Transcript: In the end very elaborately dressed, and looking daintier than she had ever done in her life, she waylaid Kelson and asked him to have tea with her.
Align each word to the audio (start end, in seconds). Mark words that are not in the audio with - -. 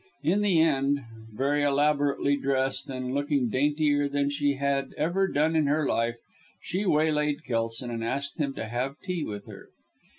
In 0.23 0.41
the 0.41 0.59
end 0.59 0.99
very 1.31 1.61
elaborately 1.61 2.35
dressed, 2.35 2.89
and 2.89 3.13
looking 3.13 3.49
daintier 3.49 4.09
than 4.09 4.31
she 4.31 4.53
had 4.55 4.95
ever 4.97 5.27
done 5.27 5.55
in 5.55 5.67
her 5.67 5.85
life, 5.87 6.15
she 6.59 6.87
waylaid 6.87 7.43
Kelson 7.43 7.91
and 7.91 8.03
asked 8.03 8.39
him 8.39 8.55
to 8.55 8.65
have 8.65 8.95
tea 9.03 9.23
with 9.23 9.45
her. 9.45 9.67